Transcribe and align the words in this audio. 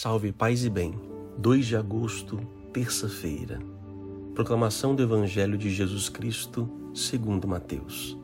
Salve 0.00 0.30
paz 0.30 0.64
e 0.64 0.70
bem. 0.70 0.94
2 1.38 1.66
de 1.66 1.74
agosto, 1.74 2.38
terça-feira. 2.72 3.58
Proclamação 4.32 4.94
do 4.94 5.02
Evangelho 5.02 5.58
de 5.58 5.68
Jesus 5.70 6.08
Cristo, 6.08 6.70
segundo 6.94 7.48
Mateus. 7.48 8.16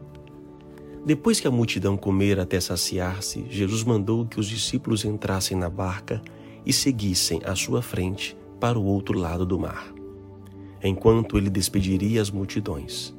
Depois 1.05 1.41
que 1.41 1.49
a 1.49 1.51
multidão 1.51 1.97
comera 1.97 2.45
até 2.45 2.61
saciar-se, 2.61 3.45
Jesus 3.51 3.83
mandou 3.83 4.25
que 4.25 4.39
os 4.39 4.47
discípulos 4.47 5.05
entrassem 5.05 5.57
na 5.57 5.69
barca 5.69 6.23
e 6.65 6.73
seguissem 6.73 7.41
à 7.45 7.57
sua 7.57 7.83
frente 7.83 8.37
para 8.61 8.79
o 8.79 8.85
outro 8.85 9.19
lado 9.19 9.45
do 9.45 9.59
mar, 9.59 9.93
enquanto 10.81 11.37
ele 11.37 11.51
despediria 11.51 12.23
as 12.23 12.31
multidões. 12.31 13.13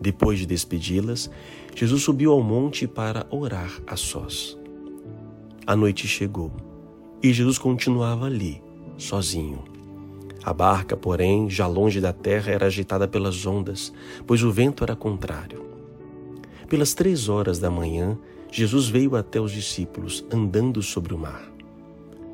Depois 0.00 0.38
de 0.38 0.46
despedi-las, 0.46 1.28
Jesus 1.74 2.04
subiu 2.04 2.30
ao 2.30 2.40
monte 2.40 2.86
para 2.86 3.26
orar 3.32 3.82
a 3.84 3.96
sós. 3.96 4.56
A 5.66 5.74
noite 5.74 6.06
chegou 6.06 6.52
e 7.24 7.32
Jesus 7.32 7.56
continuava 7.56 8.26
ali, 8.26 8.62
sozinho. 8.98 9.64
A 10.44 10.52
barca, 10.52 10.94
porém, 10.94 11.48
já 11.48 11.66
longe 11.66 11.98
da 11.98 12.12
terra, 12.12 12.52
era 12.52 12.66
agitada 12.66 13.08
pelas 13.08 13.46
ondas, 13.46 13.94
pois 14.26 14.42
o 14.42 14.52
vento 14.52 14.84
era 14.84 14.94
contrário. 14.94 15.64
Pelas 16.68 16.92
três 16.92 17.30
horas 17.30 17.58
da 17.58 17.70
manhã, 17.70 18.18
Jesus 18.52 18.88
veio 18.88 19.16
até 19.16 19.40
os 19.40 19.52
discípulos, 19.52 20.22
andando 20.30 20.82
sobre 20.82 21.14
o 21.14 21.18
mar. 21.18 21.50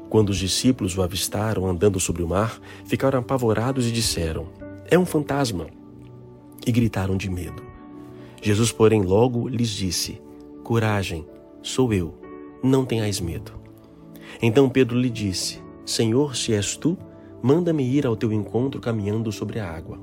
Quando 0.09 0.31
os 0.31 0.39
discípulos 0.39 0.99
o 0.99 1.03
avistaram 1.03 1.69
andando 1.69 2.01
sobre 2.01 2.25
o 2.25 2.29
mar, 2.29 2.61
ficaram 2.85 3.21
apavorados 3.21 3.87
e 3.87 3.93
disseram: 3.93 4.49
É 4.91 4.99
um 4.99 5.07
fantasma! 5.07 5.69
E 6.67 6.73
gritaram 6.73 7.17
de 7.17 7.31
medo. 7.31 7.63
Jesus, 8.43 8.73
porém, 8.73 9.03
logo 9.03 9.47
lhes 9.47 9.71
disse: 9.71 10.21
Coragem, 10.65 11.25
sou 11.63 11.95
eu, 11.95 12.13
não 12.61 12.85
tenhais 12.85 13.21
medo. 13.21 13.60
Então 14.41 14.69
Pedro 14.69 14.99
lhe 14.99 15.11
disse: 15.11 15.63
Senhor, 15.85 16.37
se 16.37 16.53
és 16.53 16.77
tu, 16.77 16.97
manda-me 17.43 17.85
ir 17.85 18.07
ao 18.07 18.17
teu 18.17 18.33
encontro 18.33 18.81
caminhando 18.81 19.33
sobre 19.33 19.59
a 19.59 19.71
água. 19.71 19.99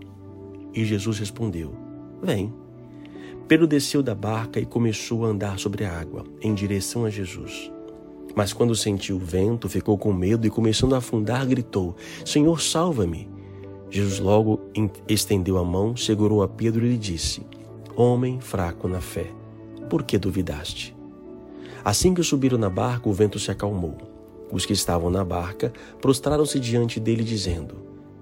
E 0.73 0.83
Jesus 0.85 1.19
respondeu: 1.19 1.73
Vem. 2.21 2.53
Pedro 3.47 3.65
desceu 3.65 4.03
da 4.03 4.13
barca 4.13 4.59
e 4.59 4.65
começou 4.65 5.25
a 5.25 5.29
andar 5.29 5.57
sobre 5.57 5.85
a 5.85 5.97
água, 5.97 6.25
em 6.41 6.53
direção 6.53 7.05
a 7.05 7.09
Jesus. 7.09 7.71
Mas 8.35 8.51
quando 8.51 8.75
sentiu 8.75 9.15
o 9.15 9.19
vento, 9.19 9.69
ficou 9.69 9.97
com 9.97 10.11
medo 10.11 10.45
e, 10.45 10.49
começando 10.49 10.93
a 10.93 10.97
afundar, 10.97 11.45
gritou: 11.45 11.95
Senhor, 12.25 12.61
salva-me. 12.61 13.29
Jesus 13.89 14.19
logo 14.19 14.59
estendeu 15.07 15.57
a 15.57 15.63
mão, 15.63 15.95
segurou 15.95 16.43
a 16.43 16.47
Pedro 16.47 16.85
e 16.85 16.89
lhe 16.89 16.97
disse: 16.97 17.41
Homem 17.95 18.39
fraco 18.39 18.87
na 18.87 18.99
fé, 18.99 19.31
por 19.89 20.03
que 20.03 20.17
duvidaste? 20.17 20.95
Assim 21.83 22.13
que 22.13 22.21
subiram 22.21 22.57
na 22.57 22.69
barca, 22.69 23.07
o 23.07 23.13
vento 23.13 23.39
se 23.39 23.49
acalmou. 23.49 24.16
Os 24.51 24.65
que 24.65 24.73
estavam 24.73 25.09
na 25.09 25.23
barca 25.23 25.73
prostraram-se 26.01 26.59
diante 26.59 26.99
dele, 26.99 27.23
dizendo: 27.23 27.75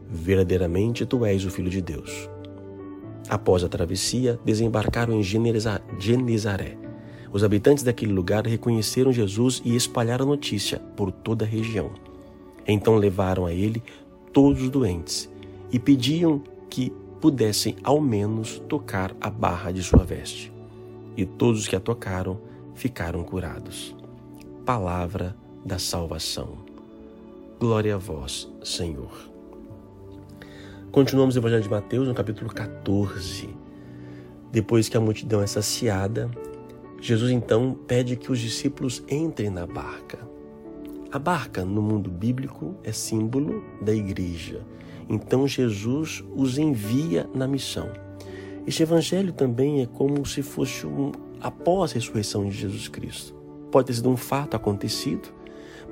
Verdadeiramente 0.09 1.05
tu 1.05 1.25
és 1.25 1.45
o 1.45 1.51
Filho 1.51 1.69
de 1.69 1.81
Deus. 1.81 2.29
Após 3.29 3.63
a 3.63 3.69
travessia, 3.69 4.39
desembarcaram 4.45 5.13
em 5.13 5.23
Genezaré. 5.23 6.77
Os 7.31 7.43
habitantes 7.43 7.83
daquele 7.83 8.13
lugar 8.13 8.45
reconheceram 8.45 9.11
Jesus 9.11 9.61
e 9.65 9.75
espalharam 9.75 10.25
notícia 10.25 10.79
por 10.95 11.11
toda 11.11 11.43
a 11.43 11.47
região. 11.47 11.91
Então 12.67 12.95
levaram 12.95 13.45
a 13.45 13.51
ele 13.51 13.83
todos 14.31 14.61
os 14.61 14.69
doentes 14.69 15.29
e 15.71 15.79
pediam 15.79 16.41
que 16.69 16.91
pudessem 17.19 17.75
ao 17.83 17.99
menos 17.99 18.59
tocar 18.69 19.15
a 19.19 19.29
barra 19.29 19.71
de 19.71 19.81
sua 19.81 20.03
veste. 20.03 20.53
E 21.17 21.25
todos 21.25 21.61
os 21.61 21.67
que 21.67 21.75
a 21.75 21.79
tocaram 21.79 22.39
ficaram 22.73 23.23
curados. 23.23 23.95
Palavra 24.65 25.35
da 25.65 25.79
salvação. 25.79 26.49
Glória 27.59 27.95
a 27.95 27.97
vós, 27.97 28.47
Senhor. 28.63 29.11
Continuamos 30.91 31.35
o 31.35 31.39
Evangelho 31.39 31.63
de 31.63 31.69
Mateus 31.69 32.07
no 32.07 32.13
capítulo 32.13 32.53
14. 32.53 33.49
Depois 34.51 34.87
que 34.87 34.95
a 34.95 35.01
multidão 35.01 35.41
é 35.41 35.47
saciada, 35.47 36.29
Jesus 37.01 37.31
então 37.31 37.77
pede 37.87 38.15
que 38.15 38.31
os 38.31 38.39
discípulos 38.39 39.03
entrem 39.09 39.49
na 39.49 39.65
barca. 39.65 40.19
A 41.11 41.17
barca, 41.17 41.65
no 41.65 41.81
mundo 41.81 42.11
bíblico, 42.11 42.75
é 42.83 42.91
símbolo 42.91 43.63
da 43.81 43.93
igreja. 43.93 44.61
Então 45.09 45.47
Jesus 45.47 46.23
os 46.35 46.59
envia 46.59 47.27
na 47.33 47.47
missão. 47.47 47.89
Este 48.67 48.83
evangelho 48.83 49.33
também 49.33 49.81
é 49.81 49.85
como 49.87 50.25
se 50.25 50.43
fosse 50.43 50.85
um 50.85 51.11
após 51.41 51.91
a 51.91 51.95
ressurreição 51.95 52.47
de 52.47 52.51
Jesus 52.51 52.87
Cristo. 52.87 53.33
Pode 53.71 53.87
ter 53.87 53.93
sido 53.93 54.09
um 54.09 54.17
fato 54.17 54.55
acontecido, 54.55 55.29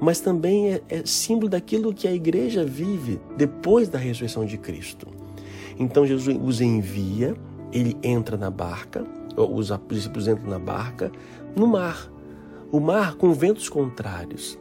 mas 0.02 0.20
também 0.20 0.74
é, 0.74 0.82
é 0.90 1.06
símbolo 1.06 1.50
daquilo 1.50 1.94
que 1.94 2.08
a 2.08 2.14
igreja 2.14 2.66
vive 2.66 3.20
depois 3.38 3.90
da 3.90 3.98
ressurreição 3.98 4.46
de 4.46 4.58
Cristo. 4.58 5.08
Então 5.78 6.06
Jesus 6.06 6.38
os 6.42 6.62
envia, 6.62 7.36
ele 7.72 7.98
entra 8.04 8.38
na 8.38 8.50
barca, 8.50 9.06
os 9.36 9.72
discípulos 9.90 10.28
entram 10.28 10.50
na 10.50 10.60
barca, 10.60 11.12
no 11.56 11.68
mar. 11.68 12.12
O 12.72 12.80
mar 12.80 13.16
com 13.16 13.34
ventos 13.34 13.70
contrários. 13.70 14.58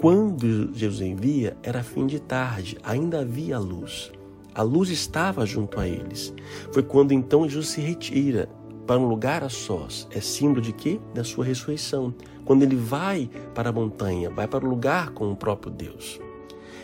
Quando 0.00 0.74
Jesus 0.74 1.00
envia, 1.00 1.56
era 1.62 1.82
fim 1.82 2.06
de 2.06 2.20
tarde, 2.20 2.76
ainda 2.82 3.20
havia 3.20 3.58
luz. 3.58 4.12
A 4.54 4.62
luz 4.62 4.90
estava 4.90 5.46
junto 5.46 5.80
a 5.80 5.86
eles. 5.86 6.34
Foi 6.72 6.82
quando 6.82 7.12
então 7.12 7.48
Jesus 7.48 7.68
se 7.68 7.80
retira 7.80 8.48
para 8.86 8.98
um 9.00 9.08
lugar 9.08 9.42
a 9.42 9.48
sós. 9.48 10.06
É 10.10 10.20
símbolo 10.20 10.60
de 10.60 10.72
quê? 10.72 11.00
Da 11.14 11.24
sua 11.24 11.44
ressurreição 11.44 12.14
quando 12.46 12.62
ele 12.62 12.76
vai 12.76 13.28
para 13.52 13.70
a 13.70 13.72
montanha, 13.72 14.30
vai 14.30 14.46
para 14.46 14.64
o 14.64 14.68
lugar 14.68 15.10
com 15.10 15.30
o 15.30 15.36
próprio 15.36 15.72
Deus. 15.72 16.20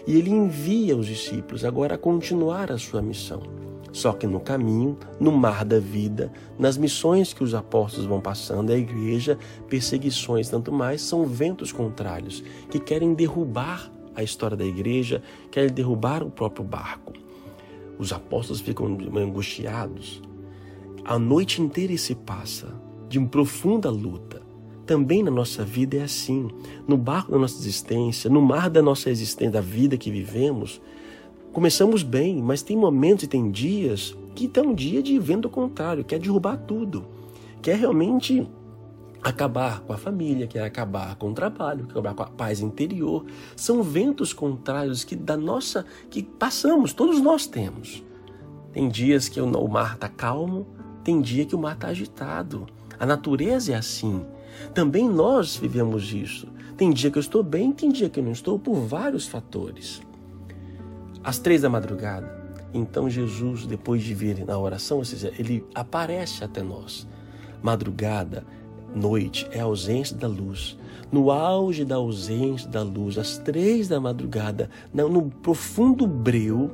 E 0.05 0.19
ele 0.19 0.29
envia 0.29 0.97
os 0.97 1.07
discípulos 1.07 1.65
agora 1.65 1.95
a 1.95 1.99
continuar 1.99 2.73
a 2.73 2.77
sua 2.77 3.01
missão. 3.01 3.41
Só 3.93 4.13
que 4.13 4.27
no 4.27 4.41
caminho, 4.41 4.99
no 5.21 5.31
mar 5.31 5.65
da 5.65 5.79
vida, 5.79 6.33
nas 6.59 6.77
missões 6.77 7.33
que 7.33 7.45
os 7.45 7.55
apóstolos 7.55 8.07
vão 8.07 8.21
passando, 8.21 8.73
a 8.73 8.77
igreja, 8.77 9.39
perseguições, 9.69 10.49
tanto 10.49 10.73
mais, 10.73 11.01
são 11.01 11.25
ventos 11.25 11.71
contrários 11.71 12.43
que 12.69 12.81
querem 12.81 13.15
derrubar 13.15 13.89
a 14.17 14.23
história 14.23 14.57
da 14.57 14.65
igreja, 14.65 15.23
querem 15.51 15.71
derrubar 15.71 16.25
o 16.25 16.31
próprio 16.31 16.65
barco. 16.65 17.13
Os 17.99 18.13
apóstolos 18.13 18.61
ficam 18.61 18.87
angustiados. 19.15 20.21
A 21.05 21.19
noite 21.19 21.61
inteira 21.61 21.97
se 21.99 22.15
passa 22.15 22.69
de 23.09 23.19
uma 23.19 23.29
profunda 23.29 23.91
luta 23.91 24.43
também 24.87 25.23
na 25.23 25.31
nossa 25.31 25.65
vida 25.65 25.97
é 25.97 26.03
assim. 26.03 26.49
No 26.87 26.97
barco 26.97 27.33
da 27.33 27.39
nossa 27.39 27.59
existência, 27.59 28.29
no 28.29 28.43
mar 28.43 28.69
da 28.69 28.83
nossa 28.83 29.11
existência, 29.11 29.51
da 29.51 29.61
vida 29.61 29.97
que 29.97 30.11
vivemos, 30.11 30.81
começamos 31.53 32.03
bem, 32.03 32.43
mas 32.43 32.63
tem 32.63 32.77
momentos 32.77 33.25
e 33.25 33.27
tem 33.27 33.51
dias 33.51 34.17
que 34.35 34.49
tem 34.49 34.63
um 34.63 34.75
dia 34.75 35.03
de 35.03 35.19
vento 35.19 35.49
contrário, 35.49 36.05
quer 36.05 36.19
derrubar 36.19 36.57
tudo, 36.57 37.05
quer 37.61 37.77
realmente 37.77 38.47
acabar 39.23 39.81
com 39.81 39.93
a 39.93 39.97
família, 39.97 40.47
quer 40.47 40.65
acabar 40.65 41.15
com 41.17 41.31
o 41.31 41.35
trabalho, 41.35 41.85
quer 41.85 41.93
acabar 41.93 42.15
com 42.15 42.23
a 42.25 42.27
paz 42.27 42.61
interior. 42.61 43.25
São 43.55 43.83
ventos 43.83 44.33
contrários 44.33 45.05
que 45.05 45.15
da 45.15 45.37
nossa 45.37 45.87
que 46.11 46.23
passamos, 46.23 46.93
todos 46.93 47.21
nós 47.21 47.47
temos. 47.47 48.03
Tem 48.73 48.89
dias 48.89 49.29
que 49.29 49.41
o 49.41 49.69
mar 49.69 49.95
está 49.95 50.09
calmo, 50.09 50.67
tem 51.05 51.21
dia 51.21 51.45
que 51.45 51.55
o 51.55 51.59
mar 51.59 51.75
está 51.75 51.89
agitado. 51.89 52.67
A 52.99 53.07
natureza 53.07 53.73
é 53.73 53.75
assim. 53.75 54.25
Também 54.75 55.09
nós 55.09 55.57
vivemos 55.57 56.13
isso. 56.13 56.47
Tem 56.77 56.91
dia 56.91 57.11
que 57.11 57.19
eu 57.19 57.21
estou 57.21 57.43
bem, 57.43 57.73
tem 57.73 57.91
dia 57.91 58.09
que 58.09 58.21
eu 58.21 58.25
não 58.25 58.33
estou, 58.33 58.59
por 58.59 58.75
vários 58.75 59.27
fatores. 59.27 60.01
Às 61.23 61.39
três 61.39 61.63
da 61.63 61.69
madrugada, 61.69 62.43
então 62.75 63.09
Jesus, 63.09 63.67
depois 63.67 64.03
de 64.03 64.15
vir 64.15 64.45
na 64.45 64.59
oração, 64.59 64.99
ou 64.99 65.05
seja, 65.05 65.33
ele 65.39 65.65
aparece 65.75 66.43
até 66.43 66.63
nós. 66.63 67.07
Madrugada, 67.63 68.45
noite, 68.95 69.47
é 69.53 69.61
a 69.61 69.65
ausência 69.65 70.17
da 70.17 70.27
luz. 70.27 70.79
No 71.11 71.31
auge 71.31 71.85
da 71.85 71.97
ausência 71.97 72.69
da 72.69 72.83
luz, 72.83 73.19
às 73.19 73.37
três 73.39 73.87
da 73.89 74.01
madrugada, 74.01 74.71
no 74.93 75.31
profundo 75.31 76.07
breu, 76.07 76.73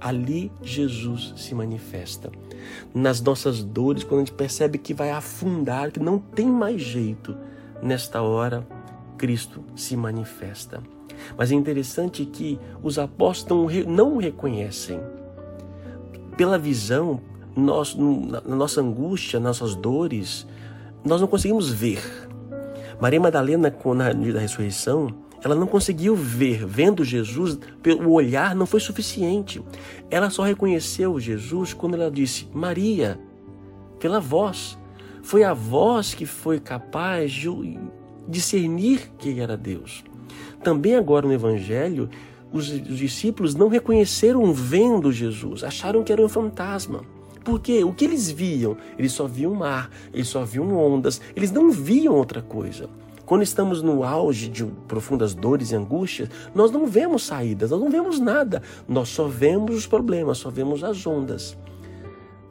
ali 0.00 0.50
Jesus 0.62 1.34
se 1.36 1.54
manifesta. 1.54 2.30
Nas 2.94 3.20
nossas 3.20 3.62
dores, 3.62 4.02
quando 4.04 4.22
a 4.22 4.24
gente 4.24 4.32
percebe 4.32 4.78
que 4.78 4.94
vai 4.94 5.10
afundar, 5.10 5.90
que 5.90 6.00
não 6.00 6.18
tem 6.18 6.46
mais 6.46 6.80
jeito, 6.80 7.36
nesta 7.82 8.22
hora 8.22 8.66
Cristo 9.18 9.62
se 9.76 9.96
manifesta. 9.96 10.82
Mas 11.36 11.52
é 11.52 11.54
interessante 11.54 12.24
que 12.24 12.58
os 12.82 12.98
apóstolos 12.98 13.72
não 13.86 14.14
o 14.14 14.18
reconhecem. 14.18 15.00
Pela 16.36 16.58
visão, 16.58 17.20
nós, 17.54 17.94
na 17.94 18.40
nossa 18.56 18.80
angústia, 18.80 19.38
nossas 19.38 19.74
dores, 19.74 20.46
nós 21.04 21.20
não 21.20 21.28
conseguimos 21.28 21.70
ver. 21.70 22.02
Maria 23.00 23.20
Madalena, 23.20 23.74
na 23.94 24.12
da 24.12 24.40
ressurreição, 24.40 25.08
ela 25.42 25.54
não 25.54 25.66
conseguiu 25.66 26.14
ver, 26.14 26.66
vendo 26.66 27.04
Jesus, 27.04 27.58
o 28.04 28.12
olhar 28.12 28.54
não 28.54 28.66
foi 28.66 28.80
suficiente. 28.80 29.62
Ela 30.10 30.28
só 30.30 30.42
reconheceu 30.42 31.18
Jesus 31.18 31.72
quando 31.72 31.94
ela 31.94 32.10
disse 32.10 32.46
Maria, 32.52 33.18
pela 33.98 34.20
voz. 34.20 34.78
Foi 35.22 35.44
a 35.44 35.54
voz 35.54 36.14
que 36.14 36.26
foi 36.26 36.60
capaz 36.60 37.32
de 37.32 37.48
discernir 38.28 39.10
que 39.18 39.40
era 39.40 39.56
Deus. 39.56 40.04
Também 40.62 40.94
agora 40.94 41.26
no 41.26 41.32
Evangelho, 41.32 42.08
os, 42.52 42.68
os 42.68 42.98
discípulos 42.98 43.54
não 43.54 43.68
reconheceram 43.68 44.52
vendo 44.52 45.12
Jesus, 45.12 45.64
acharam 45.64 46.02
que 46.02 46.12
era 46.12 46.24
um 46.24 46.28
fantasma. 46.28 47.02
Porque 47.44 47.82
o 47.82 47.92
que 47.92 48.04
eles 48.04 48.30
viam? 48.30 48.76
Eles 48.98 49.12
só 49.12 49.26
viam 49.26 49.54
mar, 49.54 49.90
eles 50.12 50.28
só 50.28 50.44
viam 50.44 50.76
ondas, 50.76 51.20
eles 51.34 51.50
não 51.50 51.70
viam 51.70 52.14
outra 52.14 52.42
coisa. 52.42 52.88
Quando 53.30 53.44
estamos 53.44 53.80
no 53.80 54.02
auge 54.02 54.48
de 54.48 54.64
profundas 54.88 55.36
dores 55.36 55.70
e 55.70 55.76
angústias, 55.76 56.28
nós 56.52 56.72
não 56.72 56.84
vemos 56.88 57.24
saídas, 57.24 57.70
nós 57.70 57.78
não 57.78 57.88
vemos 57.88 58.18
nada, 58.18 58.60
nós 58.88 59.08
só 59.08 59.28
vemos 59.28 59.72
os 59.76 59.86
problemas, 59.86 60.38
só 60.38 60.50
vemos 60.50 60.82
as 60.82 61.06
ondas. 61.06 61.56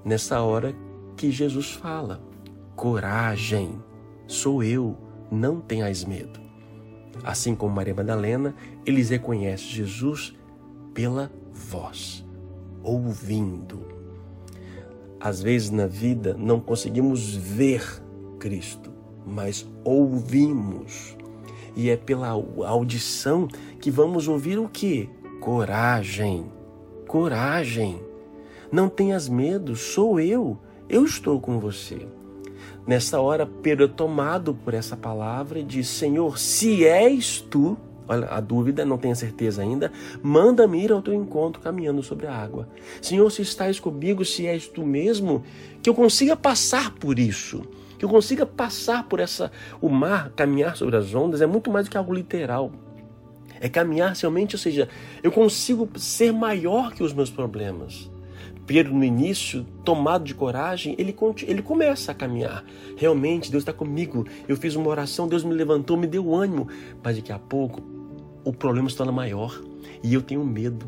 Nessa 0.05 0.41
hora 0.41 0.73
que 1.17 1.31
Jesus 1.31 1.73
fala: 1.73 2.21
coragem, 2.77 3.77
sou 4.25 4.63
eu, 4.63 4.95
não 5.29 5.59
tenhais 5.59 6.05
medo. 6.05 6.39
Assim 7.25 7.55
como 7.55 7.75
Maria 7.75 7.93
Madalena, 7.93 8.55
eles 8.85 9.09
reconhecem 9.09 9.67
Jesus 9.67 10.33
pela 10.93 11.29
voz, 11.51 12.25
ouvindo. 12.81 13.85
Às 15.19 15.41
vezes 15.41 15.71
na 15.71 15.87
vida 15.87 16.37
não 16.39 16.61
conseguimos 16.61 17.35
ver 17.35 18.01
Cristo, 18.39 18.88
mas 19.29 19.67
ouvimos. 19.83 21.15
E 21.75 21.89
é 21.89 21.95
pela 21.95 22.29
audição 22.29 23.47
que 23.79 23.89
vamos 23.89 24.27
ouvir 24.27 24.57
o 24.59 24.67
que? 24.67 25.09
Coragem. 25.39 26.45
Coragem. 27.07 28.01
Não 28.71 28.89
tenhas 28.89 29.29
medo, 29.29 29.75
sou 29.75 30.19
eu. 30.19 30.57
Eu 30.89 31.05
estou 31.05 31.39
com 31.39 31.59
você. 31.59 32.07
Nessa 32.85 33.21
hora, 33.21 33.45
Pedro 33.45 33.85
é 33.85 33.87
tomado 33.87 34.53
por 34.53 34.73
essa 34.73 34.97
palavra 34.97 35.59
e 35.59 35.63
diz: 35.63 35.87
Senhor, 35.87 36.39
se 36.39 36.85
és 36.85 37.39
tu, 37.39 37.77
olha 38.07 38.27
a 38.27 38.39
dúvida, 38.39 38.83
não 38.83 38.97
tenho 38.97 39.15
certeza 39.15 39.61
ainda, 39.61 39.91
manda-me 40.23 40.83
ir 40.83 40.91
ao 40.91 41.01
teu 41.01 41.13
encontro 41.13 41.61
caminhando 41.61 42.01
sobre 42.01 42.25
a 42.25 42.33
água. 42.33 42.67
Senhor, 42.99 43.29
se 43.31 43.43
estás 43.43 43.79
comigo, 43.79 44.25
se 44.25 44.47
és 44.47 44.67
tu 44.67 44.83
mesmo, 44.83 45.43
que 45.83 45.89
eu 45.89 45.93
consiga 45.93 46.35
passar 46.35 46.95
por 46.95 47.19
isso, 47.19 47.61
que 47.99 48.05
eu 48.05 48.09
consiga 48.09 48.45
passar 48.45 49.03
por 49.03 49.19
essa 49.19 49.51
o 49.81 49.89
mar, 49.89 50.31
caminhar 50.31 50.77
sobre 50.77 50.95
as 50.95 51.13
ondas, 51.13 51.41
é 51.41 51.45
muito 51.45 51.69
mais 51.69 51.85
do 51.85 51.91
que 51.91 51.97
algo 51.97 52.13
literal. 52.13 52.71
É 53.59 53.67
caminhar 53.67 54.15
realmente, 54.15 54.55
ou 54.55 54.59
seja, 54.59 54.87
eu 55.21 55.31
consigo 55.31 55.87
ser 55.97 56.31
maior 56.31 56.93
que 56.93 57.03
os 57.03 57.11
meus 57.11 57.29
problemas. 57.29 58.09
Pedro, 58.65 58.93
no 58.93 59.03
início, 59.03 59.65
tomado 59.83 60.23
de 60.23 60.33
coragem, 60.33 60.95
ele, 60.97 61.13
ele 61.45 61.61
começa 61.61 62.11
a 62.11 62.15
caminhar. 62.15 62.63
Realmente, 62.95 63.51
Deus 63.51 63.63
está 63.63 63.73
comigo. 63.73 64.25
Eu 64.47 64.55
fiz 64.55 64.75
uma 64.75 64.87
oração, 64.87 65.27
Deus 65.27 65.43
me 65.43 65.53
levantou, 65.53 65.97
me 65.97 66.07
deu 66.07 66.33
ânimo. 66.33 66.69
Mas 67.03 67.17
daqui 67.17 67.33
a 67.33 67.39
pouco, 67.39 67.81
o 68.45 68.53
problema 68.53 68.89
se 68.89 68.95
torna 68.95 69.11
maior. 69.11 69.59
E 70.01 70.13
eu 70.13 70.21
tenho 70.21 70.45
medo. 70.45 70.87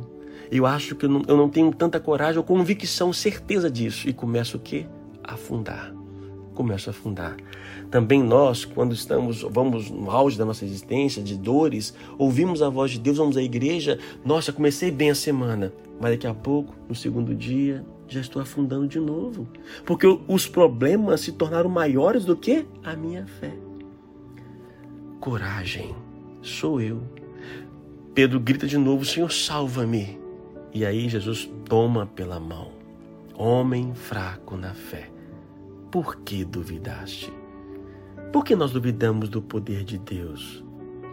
Eu 0.50 0.66
acho 0.66 0.96
que 0.96 1.06
eu 1.06 1.10
não, 1.10 1.24
eu 1.28 1.36
não 1.36 1.50
tenho 1.50 1.74
tanta 1.74 2.00
coragem 2.00 2.38
ou 2.38 2.44
convicção, 2.44 3.12
certeza 3.12 3.69
disso. 3.69 4.08
E 4.08 4.13
começo 4.13 4.58
o 4.58 4.60
quê? 4.60 4.86
A 5.24 5.34
afundar. 5.34 6.00
Começo 6.53 6.89
a 6.89 6.92
afundar. 6.92 7.38
Também 7.89 8.21
nós, 8.21 8.65
quando 8.65 8.94
estamos, 8.94 9.42
vamos 9.42 9.89
no 9.89 10.12
auge 10.12 10.38
da 10.38 10.45
nossa 10.45 10.65
existência, 10.65 11.24
de 11.24 11.38
dores, 11.38 11.94
ouvimos 12.18 12.62
a 12.62 12.69
voz 12.69 12.92
de 12.92 13.00
Deus, 13.00 13.18
vamos 13.18 13.38
à 13.38 13.42
igreja, 13.42 13.98
nossa, 14.24 14.51
comecei 14.51 14.92
bem 14.92 15.12
a 15.12 15.15
semana 15.15 15.74
mas 16.01 16.13
daqui 16.13 16.25
a 16.25 16.33
pouco, 16.33 16.74
no 16.89 16.95
segundo 16.95 17.36
dia, 17.36 17.86
já 18.07 18.19
estou 18.19 18.42
afundando 18.42 18.88
de 18.88 19.00
novo. 19.00 19.48
Porque 19.86 20.07
os 20.27 20.48
problemas 20.48 21.21
se 21.21 21.31
tornaram 21.31 21.69
maiores 21.69 22.25
do 22.25 22.36
que 22.36 22.65
a 22.83 22.95
minha 22.95 23.27
fé. 23.27 23.53
Coragem, 25.19 25.95
sou 26.42 26.81
eu. 26.81 27.03
Pedro 28.15 28.39
grita 28.39 28.65
de 28.65 28.80
novo: 28.80 29.06
Senhor, 29.06 29.31
salva-me. 29.31 30.19
E 30.74 30.83
aí 30.83 31.07
Jesus 31.07 31.48
toma 31.69 32.07
pela 32.07 32.39
mão. 32.39 32.71
Homem 33.36 33.94
fraco 33.94 34.57
na 34.57 34.74
fé, 34.74 35.11
por 35.91 36.21
que 36.21 36.45
duvidaste? 36.45 37.33
Por 38.31 38.45
que 38.45 38.55
nós 38.55 38.71
duvidamos 38.71 39.27
do 39.27 39.41
poder 39.41 39.83
de 39.83 39.97
Deus? 39.97 40.63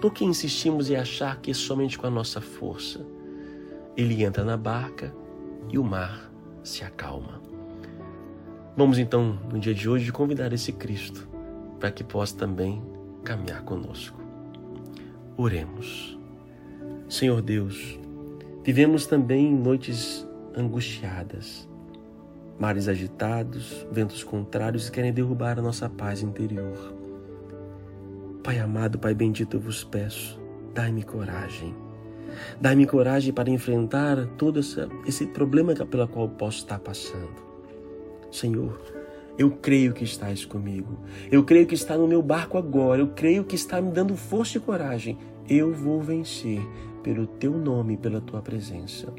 Por 0.00 0.12
que 0.12 0.24
insistimos 0.24 0.88
em 0.88 0.94
achar 0.94 1.40
que 1.40 1.50
é 1.50 1.54
somente 1.54 1.98
com 1.98 2.06
a 2.06 2.10
nossa 2.10 2.40
força? 2.40 3.04
Ele 3.96 4.22
entra 4.22 4.44
na 4.44 4.56
barca 4.56 5.12
e 5.68 5.78
o 5.78 5.82
mar 5.82 6.30
se 6.62 6.84
acalma. 6.84 7.42
Vamos 8.76 8.98
então, 8.98 9.36
no 9.52 9.58
dia 9.58 9.74
de 9.74 9.88
hoje, 9.88 10.12
convidar 10.12 10.52
esse 10.52 10.70
Cristo 10.70 11.28
para 11.80 11.90
que 11.90 12.04
possa 12.04 12.36
também 12.36 12.80
caminhar 13.24 13.62
conosco. 13.62 14.16
Oremos. 15.36 16.16
Senhor 17.08 17.42
Deus, 17.42 17.98
vivemos 18.62 19.06
também 19.06 19.52
noites 19.52 20.24
angustiadas, 20.56 21.68
mares 22.58 22.88
agitados, 22.88 23.86
ventos 23.90 24.24
contrários 24.24 24.88
que 24.88 24.96
querem 24.96 25.12
derrubar 25.12 25.58
a 25.58 25.62
nossa 25.62 25.88
paz 25.88 26.22
interior. 26.22 26.94
Pai 28.42 28.58
amado, 28.58 28.98
Pai 28.98 29.14
bendito, 29.14 29.56
eu 29.56 29.60
vos 29.60 29.84
peço, 29.84 30.40
dai-me 30.74 31.02
coragem 31.02 31.74
Dai-me 32.60 32.86
coragem 32.86 33.32
para 33.32 33.50
enfrentar 33.50 34.26
todo 34.36 34.60
essa, 34.60 34.88
esse 35.06 35.26
problema 35.26 35.74
pela 35.74 36.06
qual 36.06 36.28
posso 36.28 36.58
estar 36.58 36.78
passando. 36.78 37.48
Senhor, 38.30 38.80
eu 39.38 39.50
creio 39.50 39.92
que 39.92 40.04
estás 40.04 40.44
comigo. 40.44 40.98
Eu 41.30 41.44
creio 41.44 41.66
que 41.66 41.74
está 41.74 41.96
no 41.96 42.06
meu 42.06 42.22
barco 42.22 42.58
agora. 42.58 43.00
Eu 43.00 43.08
creio 43.08 43.44
que 43.44 43.54
está 43.54 43.80
me 43.80 43.90
dando 43.90 44.16
força 44.16 44.58
e 44.58 44.60
coragem. 44.60 45.16
Eu 45.48 45.72
vou 45.72 46.00
vencer 46.00 46.60
pelo 47.02 47.26
teu 47.26 47.52
nome 47.52 47.96
pela 47.96 48.20
tua 48.20 48.42
presença. 48.42 49.12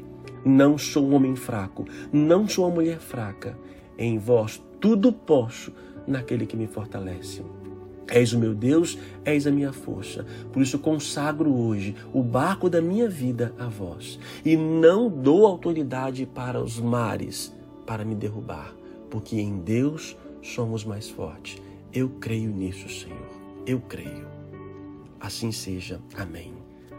Não 0.44 0.78
sou 0.78 1.06
um 1.06 1.14
homem 1.14 1.36
fraco, 1.36 1.84
não 2.12 2.48
sou 2.48 2.66
uma 2.66 2.74
mulher 2.74 2.98
fraca. 2.98 3.58
Em 3.98 4.18
vós 4.18 4.62
tudo 4.80 5.12
posso 5.12 5.72
naquele 6.06 6.46
que 6.46 6.56
me 6.56 6.66
fortalece. 6.66 7.42
És 8.08 8.32
o 8.32 8.38
meu 8.38 8.54
Deus, 8.54 8.98
és 9.24 9.46
a 9.46 9.52
minha 9.52 9.72
força. 9.72 10.26
Por 10.52 10.62
isso 10.62 10.78
consagro 10.78 11.54
hoje 11.54 11.94
o 12.12 12.22
barco 12.22 12.68
da 12.68 12.80
minha 12.80 13.08
vida 13.08 13.54
a 13.58 13.66
vós. 13.66 14.18
E 14.44 14.56
não 14.56 15.08
dou 15.08 15.46
autoridade 15.46 16.26
para 16.26 16.60
os 16.60 16.80
mares 16.80 17.54
para 17.86 18.04
me 18.04 18.14
derrubar, 18.14 18.74
porque 19.08 19.40
em 19.40 19.58
Deus 19.58 20.16
somos 20.42 20.84
mais 20.84 21.08
fortes. 21.08 21.62
Eu 21.92 22.08
creio 22.20 22.50
nisso, 22.50 22.88
Senhor. 22.88 23.30
Eu 23.66 23.80
creio. 23.80 24.26
Assim 25.20 25.52
seja. 25.52 26.00
Amém. 26.16 26.52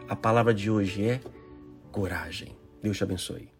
A 0.07 0.15
palavra 0.15 0.53
de 0.53 0.69
hoje 0.69 1.03
é 1.03 1.19
coragem. 1.91 2.60
Deus 2.81 2.97
te 2.97 3.03
abençoe. 3.03 3.50